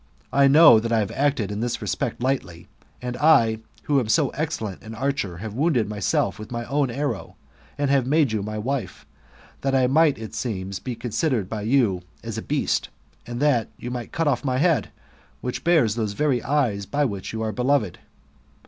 [0.33, 2.67] I know that I have acted in this respect lightly,
[3.03, 7.35] and I, who am so excellent an archer, have wounded myself with my own arrow,
[7.77, 9.05] and have made you my wife,
[9.61, 12.89] that I might, it seems, be considered by you as a beast,
[13.27, 14.89] and that you might cut off my head,
[15.39, 17.99] which bears those very eyes by which you are beloved.